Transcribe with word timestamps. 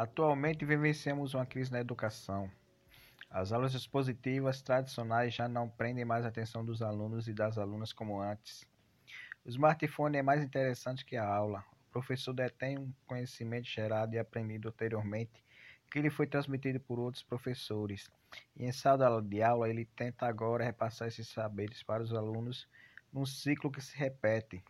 Atualmente 0.00 0.64
vivenciamos 0.64 1.34
uma 1.34 1.44
crise 1.44 1.70
na 1.70 1.78
educação. 1.78 2.50
As 3.28 3.52
aulas 3.52 3.74
expositivas 3.74 4.62
tradicionais 4.62 5.34
já 5.34 5.46
não 5.46 5.68
prendem 5.68 6.06
mais 6.06 6.24
a 6.24 6.28
atenção 6.28 6.64
dos 6.64 6.80
alunos 6.80 7.28
e 7.28 7.34
das 7.34 7.58
alunas 7.58 7.92
como 7.92 8.18
antes. 8.18 8.66
O 9.44 9.50
smartphone 9.50 10.16
é 10.16 10.22
mais 10.22 10.42
interessante 10.42 11.04
que 11.04 11.18
a 11.18 11.26
aula. 11.26 11.62
O 11.90 11.92
professor 11.92 12.32
detém 12.32 12.78
um 12.78 12.90
conhecimento 13.06 13.68
gerado 13.68 14.14
e 14.14 14.18
aprendido 14.18 14.70
anteriormente 14.70 15.44
que 15.92 16.00
lhe 16.00 16.08
foi 16.08 16.26
transmitido 16.26 16.80
por 16.80 16.98
outros 16.98 17.22
professores. 17.22 18.10
E 18.56 18.64
em 18.64 18.72
sala 18.72 19.20
de 19.20 19.42
aula, 19.42 19.68
ele 19.68 19.84
tenta 19.84 20.24
agora 20.24 20.64
repassar 20.64 21.08
esses 21.08 21.28
saberes 21.28 21.82
para 21.82 22.02
os 22.02 22.14
alunos 22.14 22.66
num 23.12 23.26
ciclo 23.26 23.70
que 23.70 23.82
se 23.82 23.94
repete. 23.98 24.64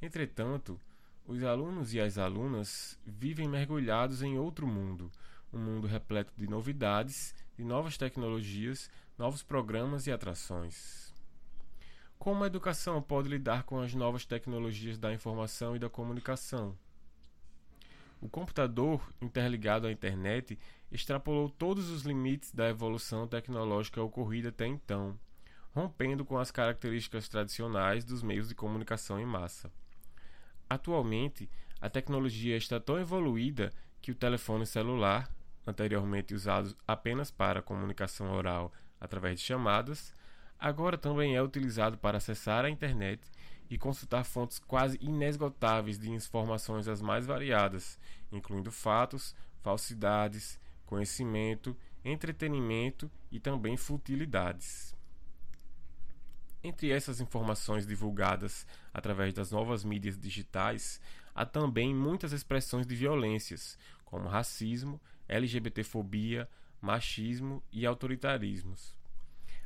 Entretanto, 0.00 0.80
os 1.28 1.44
alunos 1.44 1.92
e 1.92 2.00
as 2.00 2.16
alunas 2.16 2.98
vivem 3.04 3.46
mergulhados 3.46 4.22
em 4.22 4.38
outro 4.38 4.66
mundo, 4.66 5.12
um 5.52 5.58
mundo 5.58 5.86
repleto 5.86 6.32
de 6.34 6.48
novidades, 6.48 7.34
de 7.54 7.62
novas 7.62 7.98
tecnologias, 7.98 8.90
novos 9.18 9.42
programas 9.42 10.06
e 10.06 10.10
atrações. 10.10 11.12
Como 12.18 12.42
a 12.42 12.46
educação 12.46 13.02
pode 13.02 13.28
lidar 13.28 13.64
com 13.64 13.78
as 13.78 13.92
novas 13.92 14.24
tecnologias 14.24 14.96
da 14.96 15.12
informação 15.12 15.76
e 15.76 15.78
da 15.78 15.90
comunicação? 15.90 16.74
O 18.22 18.28
computador, 18.28 19.06
interligado 19.20 19.86
à 19.86 19.92
internet, 19.92 20.58
extrapolou 20.90 21.50
todos 21.50 21.90
os 21.90 22.04
limites 22.04 22.52
da 22.52 22.70
evolução 22.70 23.28
tecnológica 23.28 24.02
ocorrida 24.02 24.48
até 24.48 24.66
então, 24.66 25.20
rompendo 25.74 26.24
com 26.24 26.38
as 26.38 26.50
características 26.50 27.28
tradicionais 27.28 28.02
dos 28.02 28.22
meios 28.22 28.48
de 28.48 28.54
comunicação 28.54 29.20
em 29.20 29.26
massa. 29.26 29.70
Atualmente, 30.68 31.48
a 31.80 31.88
tecnologia 31.88 32.56
está 32.56 32.78
tão 32.78 32.98
evoluída 32.98 33.72
que 34.00 34.10
o 34.10 34.14
telefone 34.14 34.66
celular, 34.66 35.32
anteriormente 35.66 36.34
usado 36.34 36.76
apenas 36.86 37.30
para 37.30 37.62
comunicação 37.62 38.32
oral 38.32 38.72
através 39.00 39.38
de 39.38 39.46
chamadas, 39.46 40.12
agora 40.58 40.98
também 40.98 41.36
é 41.36 41.42
utilizado 41.42 41.96
para 41.96 42.18
acessar 42.18 42.64
a 42.64 42.70
internet 42.70 43.20
e 43.70 43.78
consultar 43.78 44.24
fontes 44.24 44.58
quase 44.58 44.98
inesgotáveis 45.00 45.98
de 45.98 46.10
informações 46.10 46.88
as 46.88 47.00
mais 47.00 47.26
variadas, 47.26 47.98
incluindo 48.32 48.72
fatos, 48.72 49.34
falsidades, 49.62 50.58
conhecimento, 50.86 51.76
entretenimento 52.04 53.10
e 53.30 53.38
também 53.38 53.76
futilidades. 53.76 54.97
Entre 56.68 56.90
essas 56.90 57.18
informações 57.18 57.86
divulgadas 57.86 58.66
através 58.92 59.32
das 59.32 59.50
novas 59.50 59.82
mídias 59.82 60.18
digitais, 60.18 61.00
há 61.34 61.46
também 61.46 61.94
muitas 61.94 62.30
expressões 62.30 62.86
de 62.86 62.94
violências, 62.94 63.78
como 64.04 64.28
racismo, 64.28 65.00
LGBTfobia, 65.26 66.46
machismo 66.78 67.62
e 67.72 67.86
autoritarismos. 67.86 68.94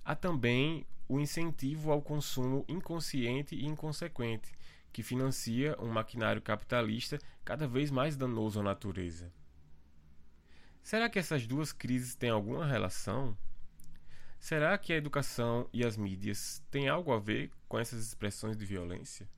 Há 0.05 0.15
também 0.15 0.87
o 1.09 1.19
incentivo 1.19 1.91
ao 1.91 2.01
consumo 2.01 2.65
inconsciente 2.69 3.57
e 3.57 3.67
inconsequente, 3.67 4.53
que 4.93 5.03
financia 5.03 5.77
um 5.81 5.89
maquinário 5.89 6.41
capitalista 6.41 7.19
cada 7.45 7.67
vez 7.67 7.91
mais 7.91 8.17
danoso 8.17 8.61
à 8.61 8.63
natureza. 8.63 9.33
Será 10.81 11.11
que 11.11 11.19
essas 11.19 11.49
duas 11.49 11.73
crises 11.73 12.15
têm 12.15 12.31
alguma 12.31 12.65
relação? 12.65 13.37
Será 14.43 14.77
que 14.77 14.93
a 14.93 14.97
educação 14.97 15.69
e 15.73 15.87
as 15.87 15.97
mídias 15.97 16.61
têm 16.69 16.89
algo 16.89 17.13
a 17.13 17.21
ver 17.21 17.53
com 17.69 17.79
essas 17.79 18.05
expressões 18.05 18.57
de 18.57 18.67
violência? 18.67 19.29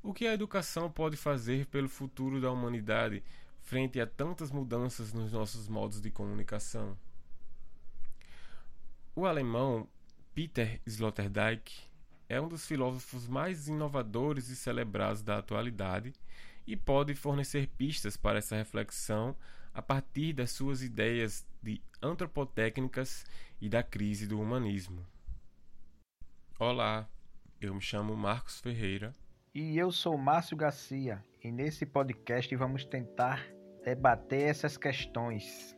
O 0.00 0.14
que 0.14 0.24
a 0.24 0.32
educação 0.32 0.88
pode 0.88 1.16
fazer 1.16 1.66
pelo 1.66 1.88
futuro 1.88 2.40
da 2.40 2.48
humanidade 2.48 3.24
frente 3.62 4.00
a 4.00 4.06
tantas 4.06 4.52
mudanças 4.52 5.12
nos 5.12 5.32
nossos 5.32 5.66
modos 5.66 6.00
de 6.00 6.12
comunicação? 6.12 6.96
O 9.16 9.26
alemão 9.26 9.88
Peter 10.32 10.80
Sloterdijk 10.86 11.74
é 12.28 12.40
um 12.40 12.46
dos 12.46 12.64
filósofos 12.64 13.26
mais 13.26 13.66
inovadores 13.66 14.48
e 14.48 14.54
celebrados 14.54 15.22
da 15.22 15.38
atualidade 15.38 16.12
e 16.68 16.76
pode 16.76 17.16
fornecer 17.16 17.66
pistas 17.66 18.16
para 18.16 18.38
essa 18.38 18.54
reflexão 18.54 19.36
a 19.76 19.82
partir 19.82 20.32
das 20.32 20.52
suas 20.52 20.82
ideias 20.82 21.46
de 21.62 21.82
antropotécnicas 22.00 23.26
e 23.60 23.68
da 23.68 23.82
crise 23.82 24.26
do 24.26 24.40
humanismo. 24.40 25.06
Olá, 26.58 27.06
eu 27.60 27.74
me 27.74 27.80
chamo 27.82 28.16
Marcos 28.16 28.58
Ferreira. 28.58 29.14
E 29.54 29.76
eu 29.76 29.92
sou 29.92 30.16
Márcio 30.16 30.56
Garcia, 30.56 31.22
e 31.44 31.52
nesse 31.52 31.84
podcast 31.84 32.56
vamos 32.56 32.86
tentar 32.86 33.46
debater 33.84 34.48
essas 34.48 34.78
questões. 34.78 35.75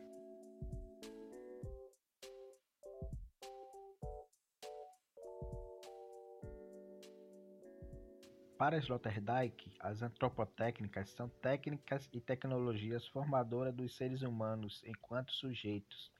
Para 8.59 8.77
Sloterdijk, 8.77 9.71
as 9.79 10.01
antropotécnicas 10.01 11.11
são 11.11 11.29
técnicas 11.29 12.09
e 12.11 12.19
tecnologias 12.19 13.07
formadoras 13.07 13.73
dos 13.73 13.95
seres 13.95 14.21
humanos 14.21 14.83
enquanto 14.85 15.31
sujeitos 15.31 16.11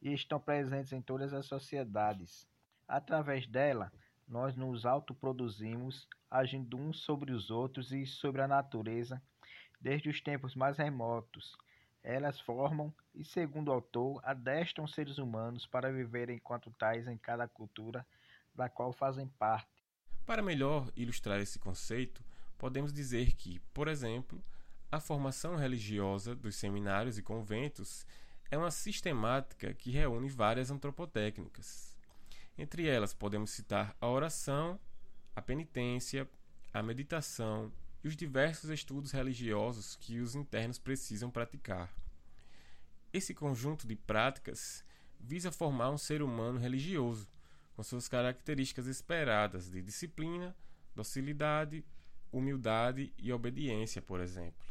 e 0.00 0.10
estão 0.14 0.40
presentes 0.40 0.94
em 0.94 1.02
todas 1.02 1.34
as 1.34 1.44
sociedades. 1.44 2.48
Através 2.88 3.46
dela, 3.46 3.92
nós 4.26 4.56
nos 4.56 4.86
autoproduzimos, 4.86 6.08
agindo 6.30 6.78
uns 6.78 7.00
sobre 7.00 7.32
os 7.32 7.50
outros 7.50 7.92
e 7.92 8.06
sobre 8.06 8.40
a 8.40 8.48
natureza, 8.48 9.20
desde 9.78 10.08
os 10.08 10.22
tempos 10.22 10.54
mais 10.54 10.78
remotos. 10.78 11.54
Elas 12.02 12.40
formam 12.40 12.94
e, 13.14 13.22
segundo 13.22 13.68
o 13.68 13.72
autor, 13.72 14.22
adestram 14.24 14.86
seres 14.86 15.18
humanos 15.18 15.66
para 15.66 15.92
viver 15.92 16.30
enquanto 16.30 16.70
tais 16.78 17.06
em 17.06 17.18
cada 17.18 17.46
cultura 17.46 18.06
da 18.54 18.70
qual 18.70 18.90
fazem 18.90 19.28
parte 19.28 19.83
para 20.24 20.42
melhor 20.42 20.90
ilustrar 20.96 21.40
esse 21.40 21.58
conceito, 21.58 22.24
podemos 22.58 22.92
dizer 22.92 23.32
que, 23.32 23.60
por 23.72 23.88
exemplo, 23.88 24.42
a 24.90 25.00
formação 25.00 25.56
religiosa 25.56 26.34
dos 26.34 26.56
seminários 26.56 27.18
e 27.18 27.22
conventos 27.22 28.06
é 28.50 28.56
uma 28.56 28.70
sistemática 28.70 29.74
que 29.74 29.90
reúne 29.90 30.28
várias 30.28 30.70
antropotécnicas. 30.70 31.94
Entre 32.56 32.86
elas, 32.86 33.12
podemos 33.12 33.50
citar 33.50 33.96
a 34.00 34.08
oração, 34.08 34.78
a 35.34 35.42
penitência, 35.42 36.28
a 36.72 36.82
meditação 36.82 37.72
e 38.02 38.08
os 38.08 38.16
diversos 38.16 38.70
estudos 38.70 39.10
religiosos 39.10 39.96
que 39.96 40.20
os 40.20 40.34
internos 40.34 40.78
precisam 40.78 41.30
praticar. 41.30 41.92
Esse 43.12 43.34
conjunto 43.34 43.86
de 43.86 43.96
práticas 43.96 44.84
visa 45.18 45.50
formar 45.50 45.90
um 45.90 45.98
ser 45.98 46.22
humano 46.22 46.58
religioso, 46.58 47.28
com 47.74 47.82
suas 47.82 48.08
características 48.08 48.86
esperadas 48.86 49.70
de 49.70 49.82
disciplina, 49.82 50.56
docilidade, 50.94 51.84
humildade 52.32 53.12
e 53.18 53.32
obediência, 53.32 54.00
por 54.00 54.20
exemplo. 54.20 54.64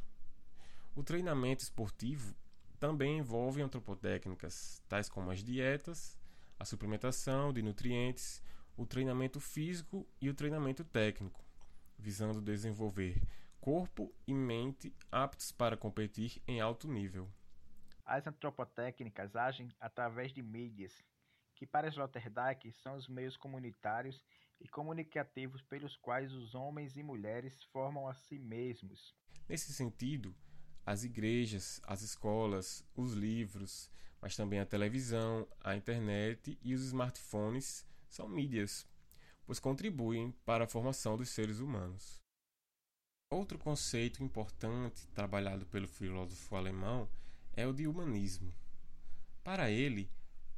O 0.95 1.03
treinamento 1.03 1.63
esportivo 1.63 2.35
também 2.79 3.17
envolve 3.17 3.61
antropotécnicas, 3.61 4.81
tais 4.87 5.09
como 5.09 5.31
as 5.31 5.43
dietas, 5.43 6.17
a 6.59 6.65
suplementação 6.65 7.51
de 7.51 7.61
nutrientes, 7.61 8.41
o 8.77 8.85
treinamento 8.85 9.39
físico 9.39 10.07
e 10.19 10.29
o 10.29 10.33
treinamento 10.33 10.83
técnico, 10.83 11.43
visando 11.97 12.41
desenvolver 12.41 13.21
corpo 13.59 14.13
e 14.27 14.33
mente 14.33 14.93
aptos 15.09 15.51
para 15.51 15.77
competir 15.77 16.41
em 16.45 16.59
alto 16.59 16.87
nível. 16.87 17.29
As 18.05 18.27
antropotécnicas 18.27 19.37
agem 19.37 19.69
através 19.79 20.33
de 20.33 20.41
mídias 20.41 21.01
que 21.55 21.65
para 21.65 21.87
Sloterdijk 21.87 22.71
são 22.81 22.95
os 22.95 23.07
meios 23.07 23.37
comunitários 23.37 24.23
e 24.59 24.67
comunicativos 24.67 25.61
pelos 25.61 25.95
quais 25.97 26.31
os 26.33 26.55
homens 26.55 26.95
e 26.95 27.03
mulheres 27.03 27.63
formam 27.65 28.07
a 28.07 28.13
si 28.13 28.39
mesmos. 28.39 29.13
Nesse 29.47 29.73
sentido, 29.73 30.35
as 30.85 31.03
igrejas, 31.03 31.81
as 31.85 32.01
escolas, 32.01 32.85
os 32.95 33.13
livros, 33.13 33.89
mas 34.21 34.35
também 34.35 34.59
a 34.59 34.65
televisão, 34.65 35.47
a 35.61 35.75
internet 35.75 36.57
e 36.61 36.73
os 36.73 36.85
smartphones 36.85 37.85
são 38.09 38.27
mídias, 38.27 38.87
pois 39.45 39.59
contribuem 39.59 40.31
para 40.45 40.63
a 40.63 40.67
formação 40.67 41.17
dos 41.17 41.29
seres 41.29 41.59
humanos. 41.59 42.21
Outro 43.29 43.57
conceito 43.57 44.23
importante 44.23 45.07
trabalhado 45.07 45.65
pelo 45.65 45.87
filósofo 45.87 46.55
alemão 46.55 47.09
é 47.53 47.65
o 47.65 47.73
de 47.73 47.87
humanismo. 47.87 48.53
Para 49.43 49.69
ele, 49.71 50.09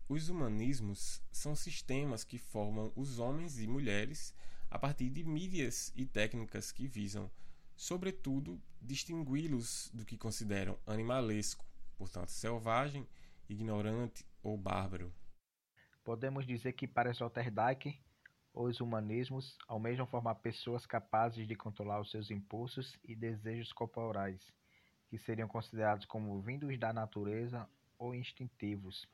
os 0.08 0.30
humanismos 0.30 1.22
são 1.32 1.56
sistemas 1.56 2.24
que 2.24 2.38
formam 2.38 2.92
os 2.96 3.18
homens 3.18 3.60
e 3.60 3.68
mulheres 3.68 4.36
a 4.70 4.78
partir 4.78 5.10
de 5.10 5.24
mídias 5.24 5.92
e 5.96 6.06
técnicas 6.06 6.72
que 6.72 6.88
visam, 6.88 7.30
sobretudo, 7.76 8.62
distingui-los 8.80 9.90
do 9.94 10.06
que 10.06 10.18
consideram 10.18 10.78
animalesco, 10.86 11.66
portanto 11.98 12.30
selvagem, 12.30 13.08
ignorante 13.50 14.26
ou 14.44 14.58
bárbaro. 14.58 15.14
Podemos 16.04 16.46
dizer 16.46 16.74
que 16.74 16.88
para 16.88 17.12
Sloterdijk, 17.12 18.00
os 18.54 18.80
humanismos 18.80 19.58
almejam 19.68 20.06
formar 20.06 20.36
pessoas 20.36 20.86
capazes 20.86 21.48
de 21.48 21.56
controlar 21.56 22.00
os 22.00 22.12
seus 22.12 22.30
impulsos 22.30 22.96
e 23.04 23.16
desejos 23.16 23.74
corporais, 23.74 24.40
que 25.10 25.18
seriam 25.18 25.48
considerados 25.48 26.06
como 26.06 26.40
vindos 26.42 26.78
da 26.80 26.94
natureza 26.94 27.68
ou 27.98 28.14
instintivos. 28.14 29.08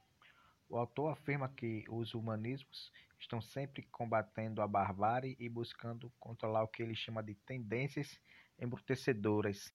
O 0.72 0.78
autor 0.78 1.10
afirma 1.10 1.50
que 1.50 1.84
os 1.90 2.14
humanismos 2.14 2.94
estão 3.20 3.42
sempre 3.42 3.84
combatendo 3.92 4.62
a 4.62 4.68
barbárie 4.68 5.36
e 5.38 5.50
buscando 5.50 6.10
controlar 6.18 6.64
o 6.64 6.68
que 6.70 6.82
ele 6.82 6.96
chama 6.96 7.22
de 7.22 7.36
tendências 7.36 8.18
embrutecedoras. 8.58 9.74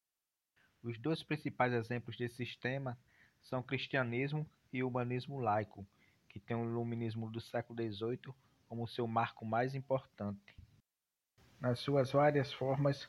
Os 0.83 0.99
dois 0.99 1.23
principais 1.23 1.75
exemplos 1.75 2.17
desse 2.17 2.37
sistema 2.37 2.99
são 3.43 3.61
o 3.61 3.63
cristianismo 3.63 4.49
e 4.73 4.83
o 4.83 4.89
humanismo 4.89 5.39
laico, 5.39 5.87
que 6.31 6.41
tem 6.41 6.57
o 6.57 6.65
iluminismo 6.65 7.31
do 7.31 7.43
século 7.43 7.79
XVIII 7.79 8.35
como 8.67 8.89
seu 8.89 9.07
marco 9.07 9.45
mais 9.45 9.75
importante. 9.75 10.57
Nas 11.61 11.79
suas 11.79 12.13
várias 12.13 12.51
formas, 12.55 13.07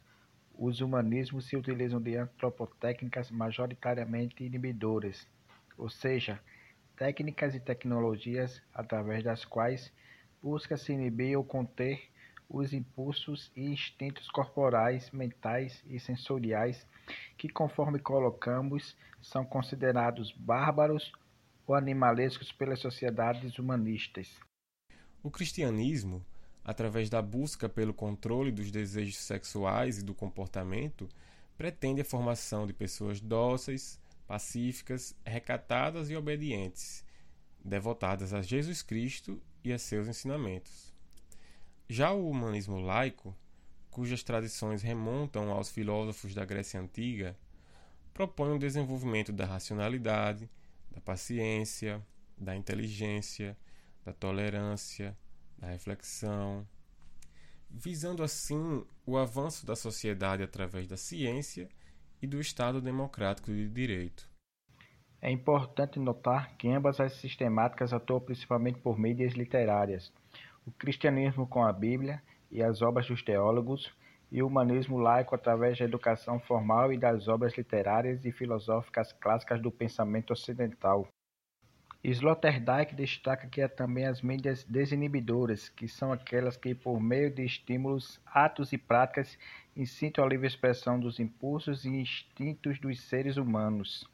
os 0.54 0.82
humanismos 0.82 1.46
se 1.46 1.56
utilizam 1.56 2.02
de 2.02 2.18
antropotécnicas 2.18 3.32
majoritariamente 3.32 4.44
inibidoras, 4.44 5.26
ou 5.78 5.90
seja, 5.90 6.44
técnicas 6.98 7.56
e 7.56 7.60
tecnologias 7.60 8.62
através 8.74 9.24
das 9.24 9.46
quais 9.46 9.94
busca-se 10.42 10.92
inibir 10.92 11.38
ou 11.38 11.44
conter 11.44 12.10
os 12.50 12.74
impulsos 12.74 13.52
e 13.56 13.66
instintos 13.66 14.30
corporais, 14.30 15.12
mentais 15.12 15.84
e 15.88 16.00
sensoriais 16.00 16.86
que, 17.38 17.50
conforme 17.50 18.00
colocamos, 18.00 18.96
são 19.22 19.46
considerados 19.46 20.32
bárbaros 20.32 21.12
ou 21.66 21.76
animalescos 21.76 22.52
pelas 22.52 22.80
sociedades 22.80 23.60
humanistas. 23.60 24.40
O 25.22 25.30
cristianismo, 25.30 26.26
através 26.64 27.10
da 27.10 27.22
busca 27.22 27.68
pelo 27.68 27.94
controle 27.94 28.52
dos 28.52 28.72
desejos 28.72 29.18
sexuais 29.18 30.00
e 30.00 30.04
do 30.04 30.14
comportamento, 30.14 31.08
pretende 31.58 32.02
a 32.02 32.06
formação 32.06 32.66
de 32.66 32.74
pessoas 32.74 33.20
dóceis, 33.20 34.00
pacíficas, 34.28 35.16
recatadas 35.26 36.10
e 36.10 36.16
obedientes, 36.16 37.04
devotadas 37.64 38.34
a 38.34 38.42
Jesus 38.42 38.82
Cristo 38.82 39.42
e 39.64 39.72
a 39.72 39.80
seus 39.80 40.08
ensinamentos. 40.08 40.94
Já 41.90 42.12
o 42.12 42.30
humanismo 42.30 42.80
laico, 42.80 43.36
cujas 43.90 44.22
tradições 44.22 44.82
remontam 44.82 45.50
aos 45.50 45.70
filósofos 45.70 46.36
da 46.36 46.44
Grécia 46.44 46.80
Antiga, 46.80 47.38
propõe 48.14 48.52
um 48.52 48.60
desenvolvimento 48.60 49.32
da 49.32 49.46
racionalidade, 49.46 50.50
da 50.92 51.00
paciência, 51.00 52.06
da 52.38 52.56
inteligência, 52.56 53.58
da 54.04 54.12
tolerância, 54.12 55.18
da 55.58 55.68
reflexão, 55.68 56.68
visando 57.70 58.24
assim 58.24 58.86
o 59.06 59.18
avanço 59.18 59.66
da 59.66 59.76
sociedade 59.76 60.44
através 60.44 60.88
da 60.88 60.98
ciência 60.98 61.70
e 62.22 62.28
do 62.28 62.40
Estado 62.40 62.82
democrático 62.82 63.52
de 63.52 63.68
direito. 63.70 64.28
É 65.22 65.32
importante 65.32 66.00
notar 66.00 66.56
que 66.58 66.70
ambas 66.70 67.00
as 67.00 67.14
sistemáticas 67.14 67.92
atuam 67.92 68.20
principalmente 68.20 68.80
por 68.80 69.00
mídias 69.00 69.34
literárias, 69.34 70.14
o 70.66 70.72
cristianismo 70.72 71.48
com 71.48 71.64
a 71.64 71.74
Bíblia 71.74 72.22
e 72.52 72.62
as 72.62 72.82
obras 72.82 73.08
dos 73.08 73.24
teólogos, 73.24 73.92
e 74.32 74.44
o 74.44 74.48
humanismo 74.48 74.98
laico 74.98 75.34
através 75.34 75.78
da 75.78 75.86
educação 75.86 76.40
formal 76.40 76.92
e 76.92 76.98
das 76.98 77.28
obras 77.28 77.58
literárias 77.58 78.26
e 78.26 78.32
filosóficas 78.32 79.14
clássicas 79.14 79.62
do 79.62 79.72
pensamento 79.72 80.34
ocidental. 80.34 81.08
Sloterdijk 82.04 82.94
destaca 82.96 83.48
que 83.48 83.62
há 83.62 83.68
também 83.68 84.06
as 84.06 84.22
mídias 84.22 84.64
desinibidoras, 84.64 85.68
que 85.68 85.88
são 85.88 86.12
aquelas 86.12 86.56
que, 86.56 86.76
por 86.76 87.00
meio 87.00 87.32
de 87.34 87.44
estímulos, 87.44 88.22
atos 88.26 88.72
e 88.72 88.78
práticas, 88.78 89.38
incitam 89.76 90.24
a 90.24 90.28
livre 90.28 90.48
expressão 90.48 91.00
dos 91.00 91.20
impulsos 91.20 91.86
e 91.86 91.90
instintos 91.90 92.80
dos 92.80 93.02
seres 93.02 93.36
humanos. 93.36 94.08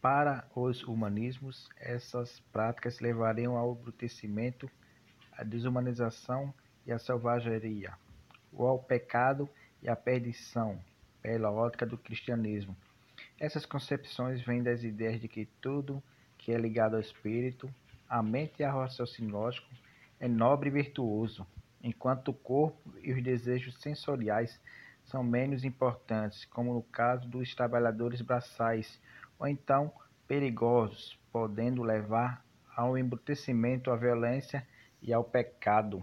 Para 0.00 0.44
os 0.56 0.82
humanismos, 0.82 1.68
essas 1.78 2.40
práticas 2.52 2.98
levariam 2.98 3.56
ao 3.56 3.72
embrutecimento, 3.72 4.68
à 5.32 5.44
desumanização 5.44 6.52
e 6.86 6.92
à 6.92 6.98
selvageria, 6.98 7.92
ou 8.52 8.66
ao 8.66 8.78
pecado 8.78 9.48
e 9.82 9.88
à 9.88 9.94
perdição, 9.94 10.80
pela 11.20 11.52
ótica 11.52 11.86
do 11.86 11.98
cristianismo. 11.98 12.76
Essas 13.38 13.66
concepções 13.66 14.40
vêm 14.40 14.62
das 14.62 14.82
ideias 14.82 15.20
de 15.20 15.28
que 15.28 15.46
tudo 15.60 16.02
que 16.42 16.50
é 16.50 16.58
ligado 16.58 16.94
ao 16.94 17.00
espírito, 17.00 17.72
à 18.08 18.20
mente 18.20 18.60
e 18.60 18.64
ao 18.64 18.80
raciocínio 18.80 19.30
lógico, 19.30 19.68
é 20.18 20.26
nobre 20.26 20.68
e 20.68 20.72
virtuoso, 20.72 21.46
enquanto 21.82 22.28
o 22.28 22.34
corpo 22.34 22.92
e 23.00 23.12
os 23.12 23.22
desejos 23.22 23.80
sensoriais 23.80 24.60
são 25.04 25.22
menos 25.22 25.64
importantes, 25.64 26.44
como 26.44 26.74
no 26.74 26.82
caso 26.82 27.28
dos 27.28 27.54
trabalhadores 27.54 28.20
braçais, 28.20 29.00
ou 29.38 29.46
então 29.46 29.92
perigosos, 30.26 31.16
podendo 31.32 31.82
levar 31.82 32.44
ao 32.76 32.98
embrutecimento, 32.98 33.90
à 33.90 33.96
violência 33.96 34.66
e 35.00 35.12
ao 35.12 35.22
pecado. 35.22 36.02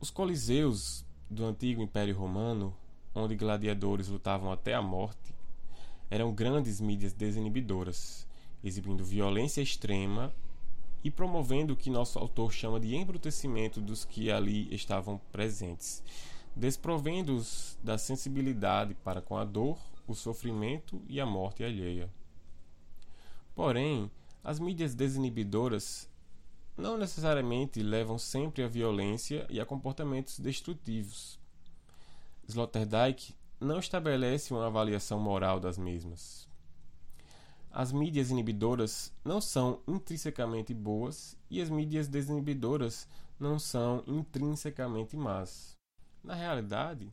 Os 0.00 0.10
coliseus 0.10 1.04
do 1.28 1.44
antigo 1.44 1.82
Império 1.82 2.14
Romano, 2.14 2.76
onde 3.12 3.34
gladiadores 3.34 4.06
lutavam 4.06 4.52
até 4.52 4.74
a 4.74 4.82
morte, 4.82 5.34
eram 6.08 6.32
grandes 6.32 6.80
mídias 6.80 7.12
desinibidoras 7.12 8.27
exibindo 8.62 9.04
violência 9.04 9.60
extrema 9.60 10.32
e 11.02 11.10
promovendo 11.10 11.72
o 11.72 11.76
que 11.76 11.90
nosso 11.90 12.18
autor 12.18 12.52
chama 12.52 12.80
de 12.80 12.94
embrutecimento 12.94 13.80
dos 13.80 14.04
que 14.04 14.30
ali 14.30 14.72
estavam 14.74 15.18
presentes, 15.30 16.02
desprovendo-os 16.54 17.78
da 17.82 17.96
sensibilidade 17.96 18.94
para 18.94 19.22
com 19.22 19.36
a 19.36 19.44
dor, 19.44 19.78
o 20.06 20.14
sofrimento 20.14 21.00
e 21.08 21.20
a 21.20 21.26
morte 21.26 21.62
alheia. 21.62 22.10
Porém, 23.54 24.10
as 24.42 24.58
mídias 24.58 24.94
desinibidoras 24.94 26.08
não 26.76 26.96
necessariamente 26.96 27.82
levam 27.82 28.18
sempre 28.18 28.62
à 28.62 28.68
violência 28.68 29.46
e 29.50 29.60
a 29.60 29.66
comportamentos 29.66 30.38
destrutivos. 30.38 31.38
Sloterdijk 32.46 33.34
não 33.60 33.78
estabelece 33.78 34.52
uma 34.54 34.66
avaliação 34.66 35.18
moral 35.18 35.58
das 35.58 35.76
mesmas. 35.76 36.47
As 37.70 37.92
mídias 37.92 38.30
inibidoras 38.30 39.12
não 39.24 39.40
são 39.40 39.80
intrinsecamente 39.86 40.72
boas 40.72 41.36
e 41.50 41.60
as 41.60 41.68
mídias 41.68 42.08
desinibidoras 42.08 43.06
não 43.38 43.58
são 43.58 44.02
intrinsecamente 44.06 45.16
más. 45.16 45.76
Na 46.24 46.34
realidade, 46.34 47.08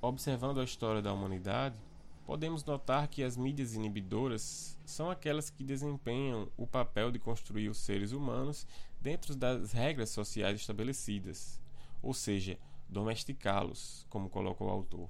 observando 0.00 0.60
a 0.60 0.64
história 0.64 1.02
da 1.02 1.12
humanidade, 1.12 1.78
podemos 2.24 2.64
notar 2.64 3.06
que 3.06 3.22
as 3.22 3.36
mídias 3.36 3.74
inibidoras 3.74 4.76
são 4.84 5.10
aquelas 5.10 5.50
que 5.50 5.62
desempenham 5.62 6.48
o 6.56 6.66
papel 6.66 7.12
de 7.12 7.18
construir 7.18 7.68
os 7.68 7.78
seres 7.78 8.12
humanos 8.12 8.66
dentro 9.00 9.36
das 9.36 9.72
regras 9.72 10.10
sociais 10.10 10.60
estabelecidas, 10.60 11.60
ou 12.02 12.12
seja, 12.12 12.58
domesticá-los, 12.88 14.06
como 14.08 14.28
coloca 14.28 14.64
o 14.64 14.68
autor. 14.68 15.08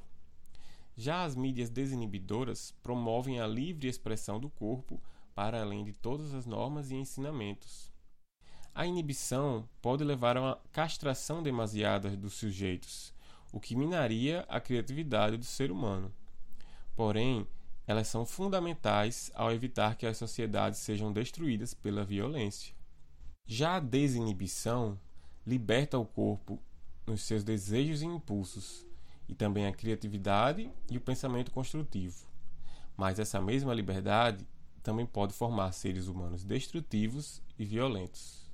Já 0.97 1.25
as 1.25 1.37
mídias 1.37 1.69
desinibidoras 1.69 2.75
promovem 2.83 3.39
a 3.39 3.47
livre 3.47 3.87
expressão 3.87 4.41
do 4.41 4.49
corpo 4.49 4.99
para 5.35 5.61
além 5.61 5.85
de 5.85 5.93
todas 5.93 6.33
as 6.33 6.47
normas 6.47 6.91
e 6.91 6.95
ensinamentos. 6.95 7.93
A 8.75 8.87
inibição 8.87 9.69
pode 9.83 10.03
levar 10.03 10.39
a 10.39 10.41
uma 10.41 10.61
castração 10.73 11.43
demasiada 11.43 12.17
dos 12.17 12.33
sujeitos, 12.33 13.13
o 13.53 13.61
que 13.61 13.77
minaria 13.77 14.47
a 14.49 14.59
criatividade 14.59 15.37
do 15.37 15.45
ser 15.45 15.71
humano. 15.71 16.11
Porém, 16.95 17.47
elas 17.87 18.09
são 18.09 18.25
fundamentais 18.25 19.31
ao 19.35 19.53
evitar 19.53 19.97
que 19.97 20.07
as 20.07 20.17
sociedades 20.17 20.81
sejam 20.81 21.13
destruídas 21.13 21.75
pela 21.75 22.05
violência. 22.05 22.75
Já 23.47 23.77
a 23.77 23.81
desinibição 23.81 24.99
liberta 25.47 25.99
o 25.99 26.07
corpo 26.07 26.59
nos 27.07 27.23
seus 27.23 27.45
desejos 27.45 28.01
e 28.01 28.07
impulsos, 28.07 28.86
e 29.29 29.35
também 29.35 29.67
a 29.67 29.73
criatividade 29.73 30.71
e 30.91 30.97
o 30.97 31.01
pensamento 31.01 31.51
construtivo. 31.51 32.27
Mas 32.97 33.19
essa 33.19 33.41
mesma 33.41 33.75
liberdade 33.75 34.47
também 34.83 35.05
pode 35.05 35.33
formar 35.33 35.73
seres 35.73 36.07
humanos 36.07 36.45
destrutivos 36.45 37.43
e 37.59 37.65
violentos. 37.65 38.47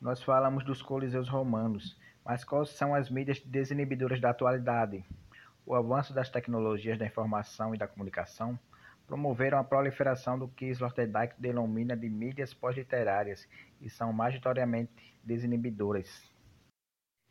Nós 0.00 0.22
falamos 0.22 0.64
dos 0.64 0.82
coliseus 0.82 1.28
romanos, 1.28 1.96
mas 2.24 2.42
quais 2.42 2.70
são 2.70 2.94
as 2.94 3.10
mídias 3.10 3.40
desinibidoras 3.40 4.20
da 4.20 4.30
atualidade? 4.30 5.04
O 5.64 5.74
avanço 5.74 6.12
das 6.12 6.28
tecnologias 6.28 6.98
da 6.98 7.06
informação 7.06 7.74
e 7.74 7.78
da 7.78 7.86
comunicação 7.86 8.58
promoveram 9.06 9.58
a 9.58 9.64
proliferação 9.64 10.38
do 10.38 10.46
que 10.46 10.66
Sloterdijk 10.66 11.34
denomina 11.36 11.96
de 11.96 12.08
mídias 12.08 12.54
pós-literárias 12.54 13.48
e 13.80 13.90
são 13.90 14.12
majoritariamente 14.12 14.92
desinibidoras. 15.24 16.29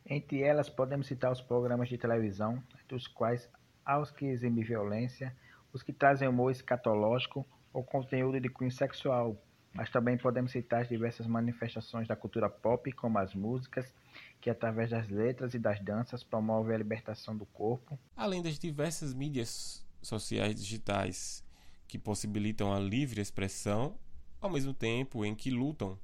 Entre 0.09 0.41
elas 0.41 0.67
podemos 0.67 1.05
citar 1.05 1.31
os 1.31 1.39
programas 1.39 1.87
de 1.87 1.95
televisão, 1.95 2.61
dos 2.87 3.05
quais 3.07 3.47
há 3.85 3.99
os 3.99 4.09
que 4.09 4.25
exibem 4.25 4.63
violência, 4.63 5.35
os 5.71 5.83
que 5.83 5.93
trazem 5.93 6.27
humor 6.27 6.51
escatológico 6.51 7.45
ou 7.71 7.83
conteúdo 7.83 8.39
de 8.39 8.49
cunho 8.49 8.71
sexual, 8.71 9.39
mas 9.71 9.91
também 9.91 10.17
podemos 10.17 10.51
citar 10.51 10.81
as 10.81 10.89
diversas 10.89 11.27
manifestações 11.27 12.07
da 12.07 12.15
cultura 12.15 12.49
pop, 12.49 12.91
como 12.93 13.19
as 13.19 13.35
músicas, 13.35 13.93
que 14.41 14.49
através 14.49 14.89
das 14.89 15.07
letras 15.09 15.53
e 15.53 15.59
das 15.59 15.79
danças 15.79 16.23
promovem 16.23 16.73
a 16.73 16.77
libertação 16.79 17.37
do 17.37 17.45
corpo. 17.45 17.99
Além 18.17 18.41
das 18.41 18.57
diversas 18.57 19.13
mídias 19.13 19.85
sociais 20.01 20.55
digitais 20.55 21.43
que 21.87 21.99
possibilitam 21.99 22.73
a 22.73 22.79
livre 22.79 23.21
expressão, 23.21 23.95
ao 24.41 24.49
mesmo 24.49 24.73
tempo 24.73 25.23
em 25.23 25.35
que 25.35 25.51
lutam, 25.51 25.99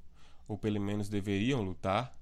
ou 0.46 0.56
pelo 0.56 0.80
menos 0.80 1.08
deveriam 1.08 1.60
lutar, 1.60 2.16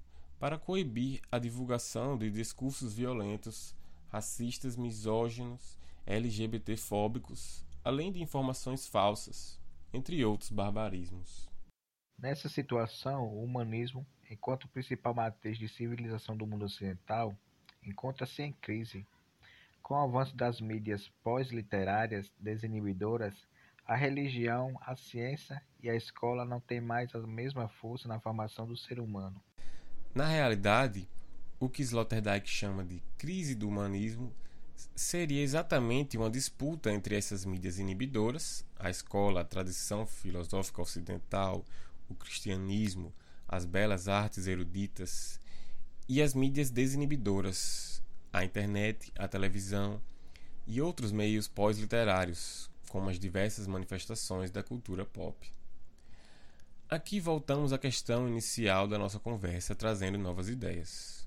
para 0.45 0.59
coibir 0.59 1.23
a 1.33 1.39
divulgação 1.39 2.19
de 2.19 2.31
discursos 2.31 2.93
violentos, 2.93 3.75
racistas, 4.11 4.77
misóginos, 4.77 5.79
LGBTfóbicos, 6.05 7.65
além 7.83 8.13
de 8.13 8.21
informações 8.21 8.87
falsas, 8.87 9.59
entre 9.91 10.23
outros 10.23 10.51
barbarismos. 10.51 11.49
Nessa 12.19 12.51
situação, 12.51 13.27
o 13.27 13.43
humanismo, 13.43 14.07
enquanto 14.31 14.69
principal 14.69 15.15
matriz 15.15 15.57
de 15.57 15.67
civilização 15.67 16.37
do 16.37 16.47
mundo 16.47 16.67
ocidental, 16.67 17.35
encontra-se 17.83 18.43
em 18.43 18.53
crise. 18.53 19.07
Com 19.83 19.95
o 19.95 20.03
avanço 20.05 20.37
das 20.37 20.61
mídias 20.61 21.11
pós-literárias 21.23 22.31
desinibidoras, 22.39 23.35
a 23.87 23.97
religião, 23.97 24.79
a 24.83 24.95
ciência 24.95 25.63
e 25.83 25.89
a 25.89 25.97
escola 25.97 26.45
não 26.45 26.61
têm 26.61 26.83
mais 26.83 27.15
a 27.15 27.21
mesma 27.21 27.67
força 27.67 28.07
na 28.07 28.21
formação 28.21 28.67
do 28.67 28.77
ser 28.77 29.01
humano. 29.01 29.43
Na 30.15 30.29
realidade, 30.29 31.09
o 31.59 31.69
que 31.69 31.83
Sloterdijk 31.83 32.49
chama 32.49 32.85
de 32.85 33.03
crise 33.19 33.53
do 33.53 33.67
humanismo 33.67 34.33
seria 34.95 35.43
exatamente 35.43 36.17
uma 36.17 36.31
disputa 36.31 36.93
entre 36.93 37.17
essas 37.17 37.45
mídias 37.45 37.81
inibidoras, 37.81 38.65
a 38.79 38.89
escola, 38.89 39.41
a 39.41 39.45
tradição 39.45 40.07
filosófica 40.07 40.81
ocidental, 40.81 41.65
o 42.09 42.15
cristianismo, 42.15 43.13
as 43.49 43.65
belas 43.65 44.07
artes 44.07 44.47
eruditas, 44.47 45.41
e 46.09 46.23
as 46.23 46.33
mídias 46.33 46.71
desinibidoras, 46.71 48.01
a 48.33 48.45
internet, 48.45 49.13
a 49.19 49.27
televisão 49.27 50.01
e 50.65 50.81
outros 50.81 51.11
meios 51.11 51.49
pós-literários, 51.49 52.71
como 52.89 53.11
as 53.11 53.19
diversas 53.19 53.67
manifestações 53.67 54.53
da 54.53 54.63
cultura 54.63 55.05
pop. 55.05 55.51
Aqui 56.89 57.19
voltamos 57.19 57.73
à 57.73 57.79
questão 57.79 58.29
inicial 58.29 58.87
da 58.87 58.99
nossa 58.99 59.19
conversa, 59.19 59.75
trazendo 59.75 60.19
novas 60.19 60.51
ideias. 60.51 61.27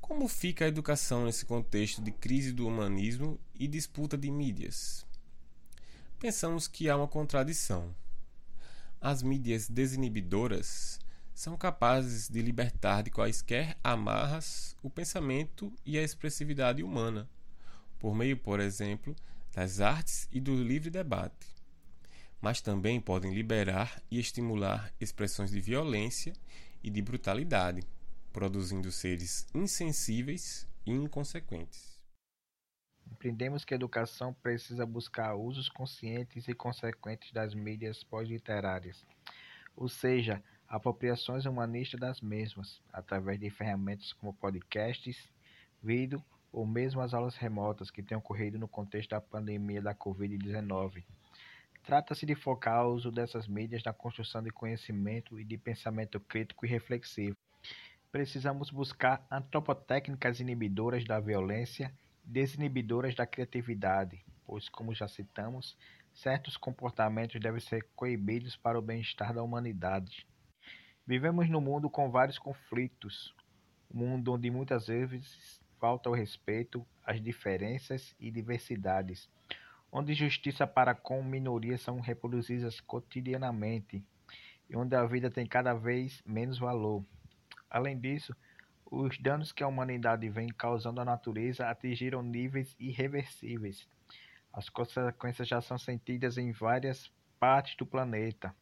Como 0.00 0.26
fica 0.28 0.64
a 0.64 0.68
educação 0.68 1.26
nesse 1.26 1.44
contexto 1.44 2.00
de 2.00 2.10
crise 2.10 2.52
do 2.52 2.66
humanismo 2.66 3.38
e 3.54 3.68
disputa 3.68 4.16
de 4.16 4.30
mídias? 4.30 5.06
Pensamos 6.18 6.66
que 6.66 6.88
há 6.88 6.96
uma 6.96 7.06
contradição. 7.06 7.94
As 8.98 9.22
mídias 9.22 9.68
desinibidoras 9.68 10.98
são 11.34 11.54
capazes 11.54 12.26
de 12.26 12.40
libertar 12.40 13.02
de 13.02 13.10
quaisquer 13.10 13.76
amarras 13.84 14.74
o 14.82 14.88
pensamento 14.88 15.70
e 15.84 15.98
a 15.98 16.02
expressividade 16.02 16.82
humana, 16.82 17.28
por 17.98 18.14
meio, 18.14 18.38
por 18.38 18.58
exemplo, 18.58 19.14
das 19.52 19.80
artes 19.80 20.26
e 20.32 20.40
do 20.40 20.54
livre 20.54 20.88
debate. 20.88 21.55
Mas 22.40 22.60
também 22.60 23.00
podem 23.00 23.32
liberar 23.34 24.02
e 24.10 24.18
estimular 24.18 24.92
expressões 25.00 25.50
de 25.50 25.60
violência 25.60 26.32
e 26.82 26.90
de 26.90 27.02
brutalidade, 27.02 27.82
produzindo 28.32 28.92
seres 28.92 29.46
insensíveis 29.54 30.68
e 30.84 30.92
inconsequentes. 30.92 31.96
Entendemos 33.10 33.64
que 33.64 33.72
a 33.72 33.76
educação 33.76 34.34
precisa 34.34 34.84
buscar 34.84 35.34
usos 35.34 35.68
conscientes 35.68 36.46
e 36.48 36.54
consequentes 36.54 37.32
das 37.32 37.54
mídias 37.54 38.04
pós-literárias, 38.04 39.06
ou 39.74 39.88
seja, 39.88 40.42
apropriações 40.68 41.46
humanistas 41.46 41.98
das 41.98 42.20
mesmas, 42.20 42.80
através 42.92 43.38
de 43.38 43.48
ferramentas 43.48 44.12
como 44.12 44.34
podcasts, 44.34 45.30
vídeo 45.82 46.22
ou 46.52 46.66
mesmo 46.66 47.00
as 47.00 47.14
aulas 47.14 47.36
remotas 47.36 47.90
que 47.90 48.02
têm 48.02 48.16
ocorrido 48.16 48.58
no 48.58 48.68
contexto 48.68 49.10
da 49.10 49.20
pandemia 49.20 49.80
da 49.82 49.94
Covid-19. 49.94 51.04
Trata-se 51.86 52.26
de 52.26 52.34
focar 52.34 52.84
o 52.84 52.94
uso 52.94 53.12
dessas 53.12 53.46
mídias 53.46 53.84
na 53.84 53.92
construção 53.92 54.42
de 54.42 54.50
conhecimento 54.50 55.38
e 55.38 55.44
de 55.44 55.56
pensamento 55.56 56.18
crítico 56.18 56.66
e 56.66 56.68
reflexivo. 56.68 57.36
Precisamos 58.10 58.72
buscar 58.72 59.24
antropotécnicas 59.30 60.40
inibidoras 60.40 61.04
da 61.04 61.20
violência 61.20 61.94
e 62.24 62.28
desinibidoras 62.28 63.14
da 63.14 63.24
criatividade, 63.24 64.24
pois, 64.44 64.68
como 64.68 64.92
já 64.92 65.06
citamos, 65.06 65.78
certos 66.12 66.56
comportamentos 66.56 67.40
devem 67.40 67.60
ser 67.60 67.86
coibidos 67.94 68.56
para 68.56 68.76
o 68.76 68.82
bem-estar 68.82 69.32
da 69.32 69.44
humanidade. 69.44 70.26
Vivemos 71.06 71.48
num 71.48 71.60
mundo 71.60 71.88
com 71.88 72.10
vários 72.10 72.36
conflitos, 72.36 73.32
um 73.94 73.98
mundo 73.98 74.32
onde 74.32 74.50
muitas 74.50 74.88
vezes 74.88 75.60
falta 75.78 76.10
o 76.10 76.14
respeito 76.14 76.84
às 77.04 77.22
diferenças 77.22 78.12
e 78.18 78.28
diversidades, 78.28 79.30
onde 79.90 80.14
justiça 80.14 80.66
para 80.66 80.94
com 80.94 81.22
minorias 81.22 81.80
são 81.80 82.00
reproduzidas 82.00 82.80
cotidianamente 82.80 84.04
e 84.68 84.76
onde 84.76 84.94
a 84.94 85.06
vida 85.06 85.30
tem 85.30 85.46
cada 85.46 85.74
vez 85.74 86.22
menos 86.26 86.58
valor. 86.58 87.04
Além 87.70 87.98
disso, 87.98 88.34
os 88.88 89.18
danos 89.18 89.52
que 89.52 89.62
a 89.62 89.68
humanidade 89.68 90.28
vem 90.28 90.48
causando 90.48 91.00
à 91.00 91.04
natureza 91.04 91.68
atingiram 91.68 92.22
níveis 92.22 92.74
irreversíveis. 92.78 93.86
As 94.52 94.68
consequências 94.68 95.48
já 95.48 95.60
são 95.60 95.76
sentidas 95.76 96.38
em 96.38 96.52
várias 96.52 97.12
partes 97.38 97.76
do 97.76 97.84
planeta, 97.84 98.54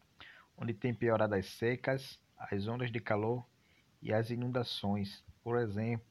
onde 0.57 0.75
tem 0.75 0.95
piorado 0.95 1.35
as 1.35 1.47
secas, 1.47 2.19
as 2.39 2.67
ondas 2.67 2.91
de 2.91 3.01
calor 3.01 3.47
e 4.03 4.13
as 4.13 4.31
inundações. 4.31 5.25
Por 5.43 5.59
exemplo, 5.59 6.07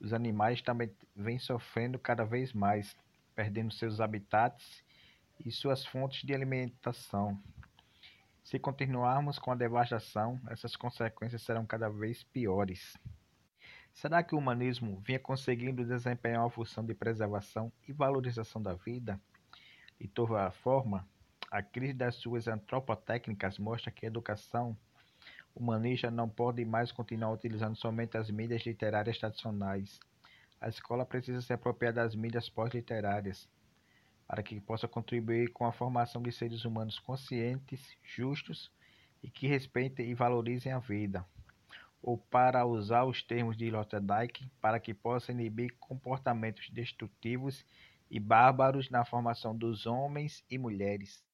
os 0.00 0.12
animais 0.12 0.62
também 0.62 0.90
vêm 1.14 1.38
sofrendo 1.38 1.98
cada 1.98 2.24
vez 2.24 2.52
mais, 2.52 2.96
perdendo 3.34 3.72
seus 3.72 4.00
habitats 4.00 4.82
e 5.44 5.50
suas 5.50 5.84
fontes 5.84 6.22
de 6.22 6.34
alimentação. 6.34 7.40
Se 8.42 8.58
continuarmos 8.58 9.38
com 9.38 9.52
a 9.52 9.54
devastação, 9.54 10.40
essas 10.48 10.74
consequências 10.74 11.42
serão 11.42 11.64
cada 11.64 11.88
vez 11.88 12.22
piores. 12.24 12.96
Será 13.92 14.22
que 14.22 14.34
o 14.34 14.38
humanismo 14.38 15.00
vinha 15.04 15.18
conseguindo 15.18 15.84
desempenhar 15.84 16.42
uma 16.42 16.50
função 16.50 16.84
de 16.84 16.94
preservação 16.94 17.72
e 17.86 17.92
valorização 17.92 18.62
da 18.62 18.74
vida? 18.74 19.20
De 20.00 20.08
toda 20.08 20.50
forma, 20.50 21.06
a 21.50 21.62
crise 21.62 21.92
das 21.92 22.14
suas 22.14 22.48
antropotécnicas 22.48 23.58
mostra 23.58 23.90
que 23.90 24.06
a 24.06 24.08
educação 24.08 24.76
humanista 25.54 26.10
não 26.10 26.28
pode 26.28 26.64
mais 26.64 26.92
continuar 26.92 27.32
utilizando 27.32 27.76
somente 27.76 28.16
as 28.16 28.30
mídias 28.30 28.64
literárias 28.64 29.18
tradicionais. 29.18 29.98
A 30.60 30.68
escola 30.68 31.06
precisa 31.06 31.40
se 31.40 31.52
apropriar 31.52 31.92
das 31.92 32.14
mídias 32.14 32.48
pós-literárias 32.50 33.48
para 34.30 34.44
que 34.44 34.60
possa 34.60 34.86
contribuir 34.86 35.52
com 35.52 35.66
a 35.66 35.72
formação 35.72 36.22
de 36.22 36.30
seres 36.30 36.64
humanos 36.64 37.00
conscientes, 37.00 37.96
justos 38.00 38.70
e 39.20 39.28
que 39.28 39.48
respeitem 39.48 40.08
e 40.08 40.14
valorizem 40.14 40.70
a 40.70 40.78
vida, 40.78 41.26
ou 42.00 42.16
para 42.16 42.64
usar 42.64 43.04
os 43.04 43.24
termos 43.24 43.56
de 43.56 43.66
Sloterdijk, 43.66 44.48
para 44.60 44.78
que 44.78 44.94
possa 44.94 45.32
inibir 45.32 45.74
comportamentos 45.80 46.70
destrutivos 46.70 47.66
e 48.08 48.20
bárbaros 48.20 48.88
na 48.88 49.04
formação 49.04 49.56
dos 49.56 49.84
homens 49.84 50.44
e 50.48 50.56
mulheres. 50.56 51.24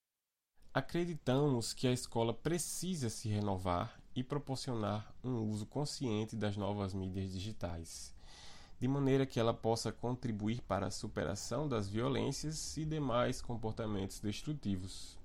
Acreditamos 0.72 1.74
que 1.74 1.86
a 1.86 1.92
escola 1.92 2.32
precisa 2.32 3.10
se 3.10 3.28
renovar 3.28 4.00
e 4.14 4.24
proporcionar 4.24 5.14
um 5.22 5.42
uso 5.50 5.66
consciente 5.66 6.34
das 6.34 6.56
novas 6.56 6.94
mídias 6.94 7.30
digitais, 7.30 8.15
de 8.78 8.86
maneira 8.86 9.24
que 9.24 9.40
ela 9.40 9.54
possa 9.54 9.90
contribuir 9.90 10.60
para 10.62 10.86
a 10.86 10.90
superação 10.90 11.68
das 11.68 11.88
violências 11.88 12.76
e 12.76 12.84
demais 12.84 13.40
comportamentos 13.40 14.20
destrutivos, 14.20 15.18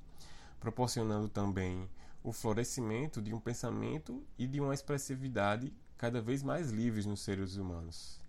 proporcionando 0.60 1.28
também 1.28 1.90
o 2.24 2.32
florescimento 2.32 3.22
de 3.22 3.34
um 3.34 3.40
pensamento 3.40 4.24
e 4.38 4.48
de 4.48 4.62
uma 4.62 4.74
expressividade 4.74 5.74
cada 5.98 6.22
vez 6.22 6.42
mais 6.42 6.72
livres 6.72 7.06
nos 7.06 7.22
seres 7.22 7.56
humanos, 7.58 8.20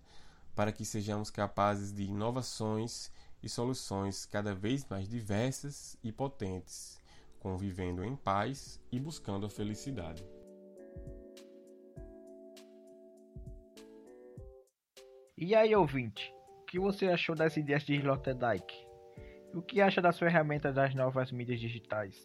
para 0.55 0.71
que 0.71 0.83
sejamos 0.83 1.29
capazes 1.29 1.93
de 1.93 2.03
inovações 2.03 3.11
e 3.41 3.47
soluções 3.49 4.25
cada 4.25 4.53
vez 4.53 4.85
mais 4.89 5.07
diversas 5.07 5.97
e 6.03 6.11
potentes, 6.11 6.99
convivendo 7.39 8.03
em 8.03 8.15
paz 8.15 8.79
e 8.91 8.99
buscando 8.99 9.45
a 9.45 9.49
felicidade. 9.49 10.23
E 15.45 15.53
aí, 15.55 15.75
ouvinte, 15.75 16.33
o 16.61 16.65
que 16.67 16.79
você 16.79 17.07
achou 17.07 17.35
das 17.35 17.57
ideias 17.57 17.83
de 17.83 17.95
Sloterdijk? 17.95 18.73
O 19.53 19.61
que 19.61 19.81
acha 19.81 20.01
das 20.01 20.17
ferramentas 20.17 20.73
das 20.73 20.95
novas 20.95 21.33
mídias 21.33 21.59
digitais? 21.59 22.23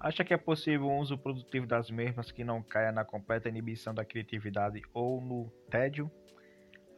Acha 0.00 0.24
que 0.24 0.34
é 0.34 0.36
possível 0.36 0.88
um 0.88 0.98
uso 0.98 1.16
produtivo 1.16 1.64
das 1.64 1.88
mesmas 1.92 2.32
que 2.32 2.42
não 2.42 2.60
caia 2.60 2.90
na 2.90 3.04
completa 3.04 3.48
inibição 3.48 3.94
da 3.94 4.04
criatividade 4.04 4.82
ou 4.92 5.20
no 5.20 5.48
tédio? 5.70 6.10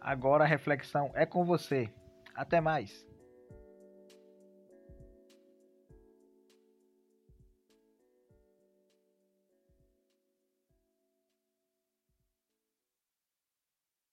Agora 0.01 0.45
a 0.45 0.47
reflexão 0.47 1.13
é 1.15 1.27
com 1.27 1.45
você. 1.45 1.93
Até 2.35 2.59
mais! 2.59 3.07